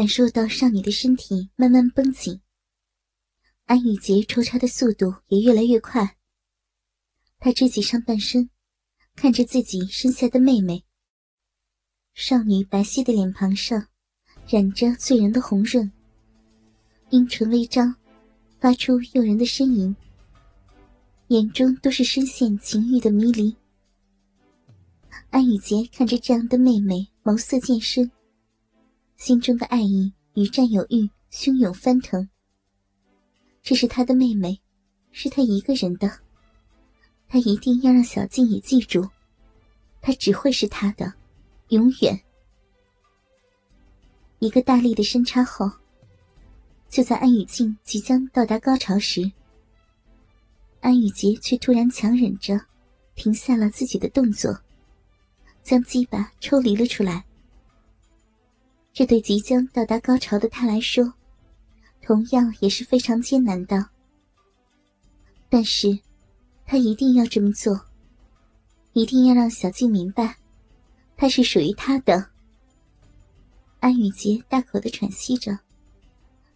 [0.00, 2.40] 感受到少女的身体慢慢绷紧，
[3.66, 6.16] 安雨洁抽插的速度也越来越快。
[7.38, 8.48] 她支起上半身，
[9.14, 10.86] 看着自己身下的妹妹。
[12.14, 13.88] 少女白皙的脸庞上
[14.48, 15.92] 染着醉人的红润，
[17.10, 17.94] 阴唇微张，
[18.58, 19.94] 发出诱人的呻吟，
[21.28, 23.54] 眼中都是深陷情欲的迷离。
[25.28, 28.10] 安雨洁看着这样的妹妹，眸色渐深，
[29.20, 32.26] 心中的爱意与占有欲汹涌翻腾。
[33.62, 34.58] 这是他的妹妹，
[35.12, 36.10] 是他一个人的，
[37.28, 39.06] 他一定要让小静也记住，
[40.00, 41.12] 她只会是她的。
[41.68, 42.18] 永远。
[44.38, 45.70] 一个大力的深插后，
[46.88, 49.30] 就在安雨静即将到达高潮时，
[50.80, 52.58] 安雨洁却突然强忍着，
[53.14, 54.58] 停下了自己的动作，
[55.62, 57.22] 将鸡巴抽离了出来。
[58.92, 61.14] 这对即将到达高潮的他来说，
[62.02, 63.88] 同样也是非常艰难的。
[65.48, 65.98] 但是，
[66.66, 67.80] 他一定要这么做，
[68.92, 70.36] 一定要让小静明白。
[71.16, 72.30] 他是属于他的。
[73.78, 75.58] 安雨洁大口的喘息着，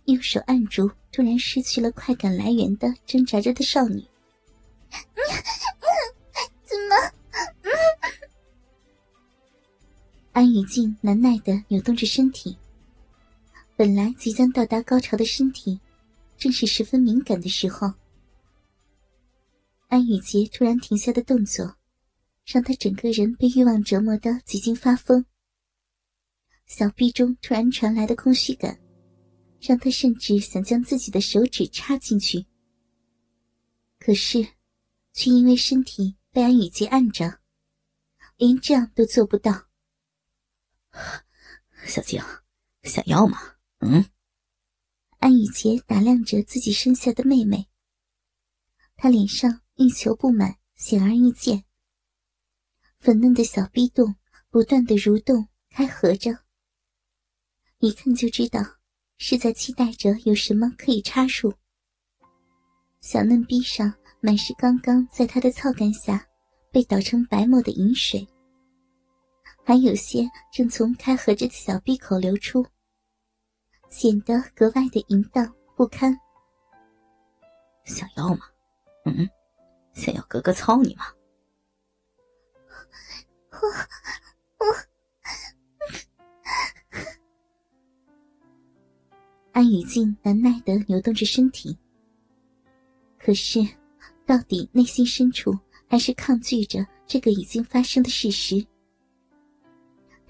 [0.05, 4.05] 用手按住突然失去了快感来源的挣扎着的少女。
[10.35, 12.59] 安雨静难耐的扭动着身体。
[13.77, 15.81] 本来即将到达高潮的身体，
[16.37, 17.91] 正是十分敏感的时候。
[19.89, 21.77] 安雨洁突然停下的动作。
[22.47, 25.25] 让他整个人被欲望折磨的几近发疯。
[26.67, 28.79] 小臂中突然传来的空虚感，
[29.63, 32.45] 让他甚至想将自己的手指插进去。
[33.99, 34.47] 可是，
[35.15, 37.39] 却因为身体被安雨洁按着，
[38.37, 39.69] 连这样都做不到。
[41.87, 42.23] 小静，
[42.83, 43.39] 想要吗？
[43.81, 44.05] 嗯。
[45.19, 47.69] 安雨洁打量着自己身下的妹妹，
[48.97, 51.65] 她脸上欲求不满显而易见。
[52.99, 54.17] 粉嫩的小逼洞
[54.51, 56.31] 不断的蠕动开合着，
[57.79, 58.61] 一看就知道
[59.17, 61.55] 是在期待着有什么可以插入。
[63.01, 66.27] 小嫩逼上满是刚刚在她的操干下
[66.71, 68.27] 被捣成白沫的饮水，
[69.65, 72.65] 还有些正从开合着的小闭口流出，
[73.89, 76.15] 显得格外的淫荡不堪。
[77.85, 78.41] 想要吗？
[79.07, 79.29] 嗯，
[79.95, 81.07] 想要格格操你吗？
[83.53, 83.59] 我
[84.59, 84.67] 我，
[89.53, 91.79] 安雨静难耐的扭动着身体，
[93.19, 93.61] 可是，
[94.27, 95.59] 到底内心深处
[95.89, 98.67] 还是抗拒着这个已经发生的事实。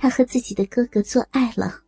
[0.04, 1.81] 他和自己的哥哥做爱了，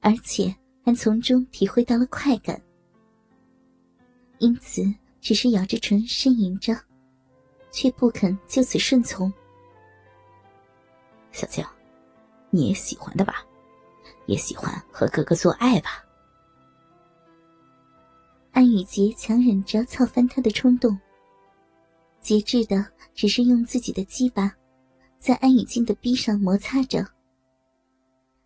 [0.00, 0.52] 而且
[0.84, 2.60] 还从中体会到了快感，
[4.38, 4.82] 因此
[5.20, 6.76] 只是咬着唇呻吟着，
[7.70, 9.32] 却不肯就此顺从。
[11.30, 11.64] 小静，
[12.50, 13.46] 你也喜欢的吧？
[14.26, 16.04] 也喜欢和哥哥做爱吧？
[18.50, 20.98] 安雨洁强忍着操翻他的冲动，
[22.20, 22.84] 节制的
[23.14, 24.52] 只是用自己的鸡巴，
[25.18, 27.04] 在安雨静的逼上摩擦着，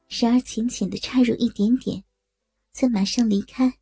[0.08, 2.02] 时而浅浅的插入一点点，
[2.72, 3.78] 再马上离开，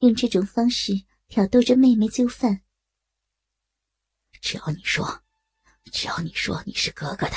[0.00, 0.92] 用这种方式
[1.26, 2.60] 挑逗着妹妹就范。
[4.40, 5.22] 只要你说，
[5.90, 7.36] 只要你说你是哥哥的。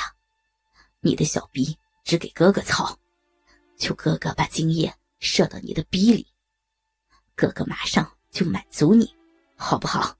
[1.00, 2.98] 你的小逼只给哥哥操，
[3.78, 6.26] 求哥哥把精液射到你的逼里，
[7.34, 9.14] 哥哥马上就满足你，
[9.56, 10.18] 好不好？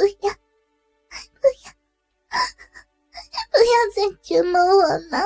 [0.00, 0.32] 不要，
[1.12, 1.70] 不要，
[3.50, 5.18] 不要再折磨我了！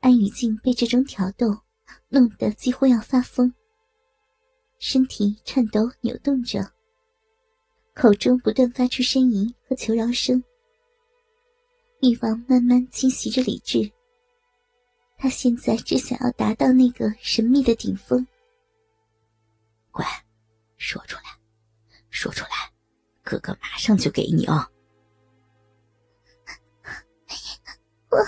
[0.00, 1.56] 安雨静被这种挑逗
[2.08, 3.54] 弄得几乎要发疯，
[4.80, 6.72] 身体颤抖扭动着。
[7.94, 10.42] 口中不断发出呻吟和求饶声，
[12.00, 13.88] 欲望慢慢侵袭着理智。
[15.16, 18.26] 他现在只想要达到那个神秘的顶峰。
[19.92, 20.04] 乖，
[20.78, 21.31] 说出来，
[22.22, 22.50] 说出来，
[23.24, 24.64] 哥哥马上就给你哦。
[28.10, 28.18] 我，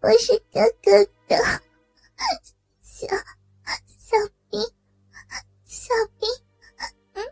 [0.00, 1.36] 我是哥哥的
[2.82, 3.06] 小
[3.86, 4.16] 小
[4.50, 4.60] 兵，
[5.64, 6.28] 小兵。
[7.12, 7.22] 嗯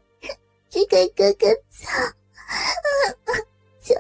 [0.71, 1.91] 只给哥哥操，
[3.83, 3.93] 求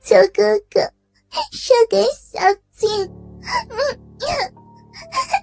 [0.00, 0.80] 求哥哥
[1.50, 2.38] 射给小
[2.70, 2.88] 静，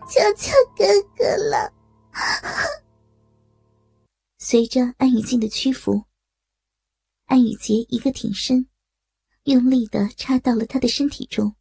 [0.08, 0.86] 求求哥
[1.18, 1.74] 哥了。
[4.50, 6.06] 随着安雨静的屈服，
[7.26, 8.66] 安雨洁一个挺身，
[9.44, 11.54] 用力的插到了他的身体中。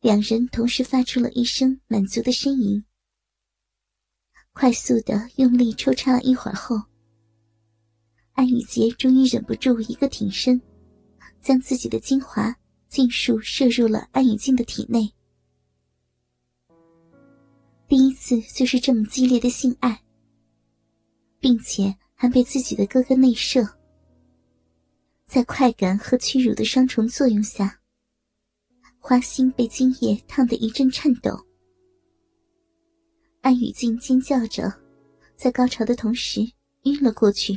[0.00, 2.84] 两人同时发出了一声满足的呻吟。
[4.54, 6.82] 快速的用力抽插了一会儿后，
[8.32, 10.60] 安雨洁终于忍不住一个挺身，
[11.40, 12.52] 将自己的精华
[12.88, 15.14] 尽数射入了安雨静的体内。
[17.86, 20.02] 第一次就是这么激烈的性爱，
[21.46, 23.64] 并且还被自己的哥哥内射，
[25.26, 27.80] 在快感和屈辱的双重作用下，
[28.98, 31.46] 花心被精液烫得一阵颤抖。
[33.42, 34.72] 安雨静尖叫着，
[35.36, 36.40] 在高潮的同时
[36.82, 37.56] 晕了过去。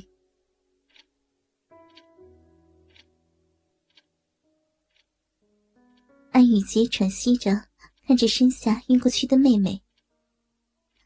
[6.29, 7.59] 安雨洁喘息着，
[8.05, 9.81] 看着身下晕过去的妹妹，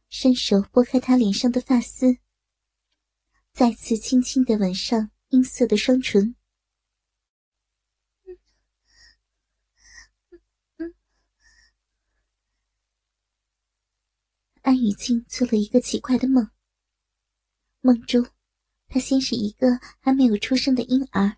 [0.09, 2.18] 伸手拨开她脸上的发丝，
[3.54, 6.36] 再次轻轻的吻上阴色的双唇。
[14.64, 16.50] 安雨静做了一个奇怪的梦。
[17.82, 18.28] 梦中，
[18.88, 19.68] 她先是一个
[20.00, 21.38] 还没有出生的婴儿，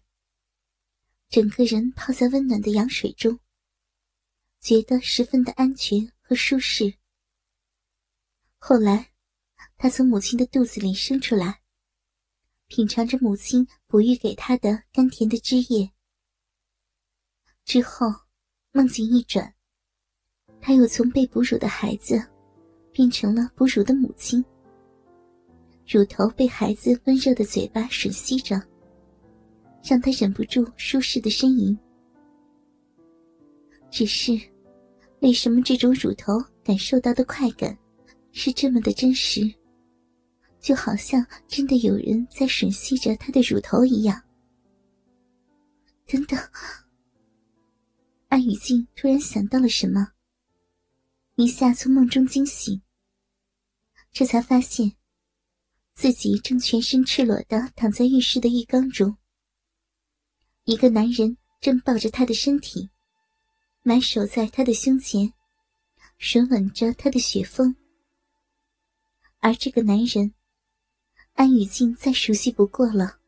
[1.28, 3.42] 整个人泡在温暖的羊水中，
[4.62, 6.98] 觉得十分的安全和舒适。
[8.58, 9.12] 后来，
[9.76, 11.62] 她从母亲的肚子里生出来，
[12.68, 15.92] 品尝着母亲哺育给她的甘甜的汁液。
[17.64, 18.08] 之后，
[18.72, 19.54] 梦境一转，
[20.62, 22.22] 她又从被哺乳的孩子。
[22.98, 24.42] 变成了哺乳的母亲，
[25.86, 28.56] 乳头被孩子温热的嘴巴吮吸着，
[29.84, 31.78] 让他忍不住舒适的呻吟。
[33.92, 34.32] 只是，
[35.20, 37.78] 为什么这种乳头感受到的快感
[38.32, 39.42] 是这么的真实，
[40.66, 44.20] 就好像真的有人在吮吸着他的乳头一样？
[46.08, 46.40] 等等，
[48.30, 50.14] 安雨静突然想到了什么，
[51.36, 52.82] 一下从梦中惊醒。
[54.12, 54.94] 这才发现，
[55.94, 59.16] 自己正全身赤裸的躺在浴室的浴缸中。
[60.64, 62.90] 一个男人正抱着她的身体，
[63.84, 65.32] 埋手在她的胸前，
[66.20, 67.76] 吮吻着她的雪峰。
[69.42, 70.34] 而这个男人，
[71.36, 73.20] 安雨静再熟悉不过了，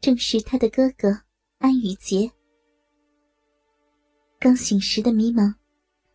[0.00, 1.22] 正是她的哥哥
[1.58, 2.30] 安雨杰。
[4.38, 5.52] 刚醒时的迷茫，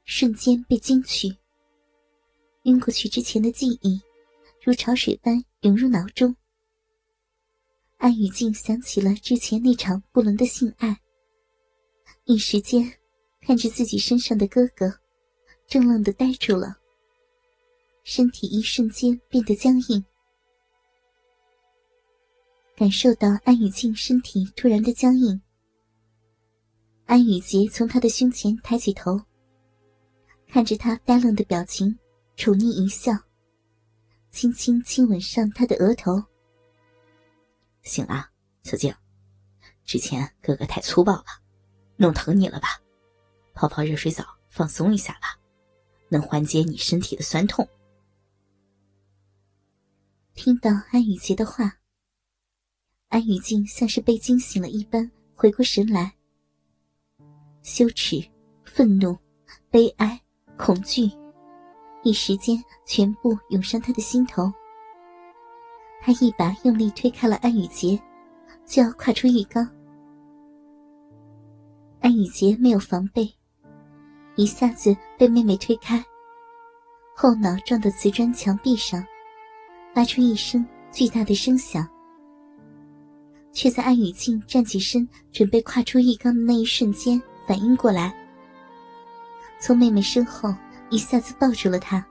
[0.05, 1.35] 瞬间被惊取。
[2.63, 4.01] 晕过去之前的记忆，
[4.63, 6.33] 如潮水般涌入脑中。
[7.97, 10.97] 安雨静想起了之前那场不伦的性爱，
[12.23, 12.89] 一时间
[13.41, 14.97] 看着自己身上的哥哥，
[15.67, 16.77] 怔愣的呆住了，
[18.05, 20.05] 身体一瞬间变得僵硬。
[22.75, 25.41] 感受到安雨静身体突然的僵硬，
[27.05, 29.19] 安雨洁从他的胸前抬起头，
[30.49, 31.97] 看着他呆愣的表情。
[32.37, 33.13] 宠溺一笑，
[34.29, 36.21] 轻轻亲吻上他的额头。
[37.81, 38.29] 醒了，
[38.63, 38.93] 小静。
[39.85, 41.23] 之前哥哥太粗暴了，
[41.95, 42.67] 弄疼你了吧？
[43.53, 45.39] 泡泡热水澡，放松一下吧，
[46.09, 47.65] 能缓解你身体的酸痛。
[50.33, 51.77] 听到安雨洁的话，
[53.09, 56.11] 安雨静像是被惊醒了一般，回过神来。
[57.61, 58.23] 羞耻、
[58.63, 59.17] 愤怒、
[59.69, 60.19] 悲哀、
[60.57, 61.09] 恐惧。
[62.03, 64.51] 一时间，全部涌上他的心头。
[66.01, 67.99] 他一把用力推开了安雨洁，
[68.65, 69.67] 就要跨出浴缸。
[72.01, 73.27] 安雨洁没有防备，
[74.35, 76.03] 一下子被妹妹推开，
[77.15, 79.03] 后脑撞到瓷砖墙壁上，
[79.95, 81.87] 发出一声巨大的声响。
[83.55, 88.13] 却在安雨静站起身准备跨出浴缸的那一瞬间，反应过来，
[89.59, 90.53] 从妹妹身后。
[90.91, 92.05] 一下子抱住了他，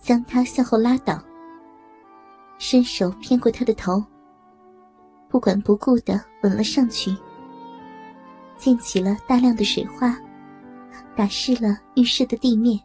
[0.00, 1.22] 将他向后拉倒，
[2.56, 4.02] 伸手偏过他的头，
[5.28, 7.14] 不管不顾的吻了上去，
[8.56, 10.18] 溅起了大量的水花，
[11.14, 12.80] 打湿了浴室的地面。